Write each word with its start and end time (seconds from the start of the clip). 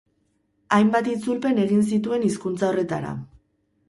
Hainbat 0.77 1.09
itzulpen 1.11 1.61
egin 1.63 1.83
zituen 1.97 2.25
hizkuntza 2.29 2.69
horretara. 2.71 3.13